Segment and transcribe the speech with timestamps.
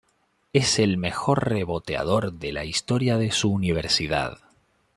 [0.51, 4.39] Es el mejor reboteador de la historia de su universidad.